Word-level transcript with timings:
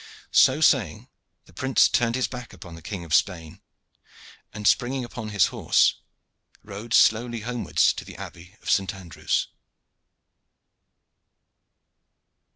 So 0.31 0.61
saying, 0.61 1.09
the 1.45 1.53
prince 1.53 1.87
turned 1.87 2.15
his 2.15 2.27
back 2.27 2.53
upon 2.53 2.73
the 2.73 2.81
King 2.81 3.05
of 3.05 3.13
Spain, 3.13 3.61
and 4.51 4.65
springing 4.67 5.05
upon 5.05 5.29
his 5.29 5.45
horse, 5.53 6.01
rode 6.63 6.95
slowly 6.95 7.41
homewards 7.41 7.93
to 7.93 8.03
the 8.03 8.15
Abbey 8.15 8.57
of 8.63 8.71
Saint 8.71 8.95
Andrew's. 8.95 9.47